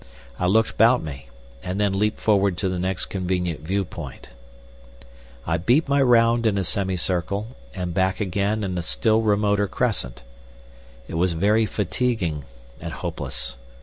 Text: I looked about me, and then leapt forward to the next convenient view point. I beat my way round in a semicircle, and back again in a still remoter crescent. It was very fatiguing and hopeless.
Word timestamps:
I 0.39 0.47
looked 0.47 0.71
about 0.71 1.03
me, 1.03 1.29
and 1.61 1.79
then 1.79 1.93
leapt 1.93 2.17
forward 2.17 2.57
to 2.57 2.69
the 2.69 2.79
next 2.79 3.05
convenient 3.05 3.59
view 3.61 3.85
point. 3.85 4.29
I 5.45 5.57
beat 5.57 5.87
my 5.87 6.01
way 6.01 6.09
round 6.09 6.47
in 6.47 6.57
a 6.57 6.63
semicircle, 6.63 7.55
and 7.75 7.93
back 7.93 8.19
again 8.19 8.63
in 8.63 8.75
a 8.79 8.81
still 8.81 9.21
remoter 9.21 9.67
crescent. 9.67 10.23
It 11.07 11.13
was 11.19 11.33
very 11.33 11.67
fatiguing 11.67 12.45
and 12.79 12.93
hopeless. 12.93 13.57